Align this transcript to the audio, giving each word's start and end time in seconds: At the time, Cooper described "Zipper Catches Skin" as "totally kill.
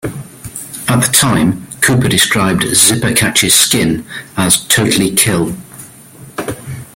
At 0.87 1.01
the 1.03 1.11
time, 1.13 1.67
Cooper 1.81 2.07
described 2.09 2.63
"Zipper 2.75 3.13
Catches 3.13 3.53
Skin" 3.53 4.03
as 4.35 4.65
"totally 4.65 5.11
kill. 5.13 5.55